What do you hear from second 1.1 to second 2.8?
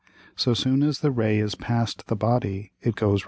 Ray is past the Body,